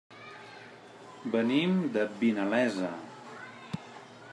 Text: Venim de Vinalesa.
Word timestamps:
Venim 1.35 1.77
de 1.99 2.09
Vinalesa. 2.23 2.91